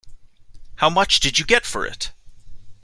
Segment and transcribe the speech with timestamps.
[0.77, 2.11] How much did you get for it?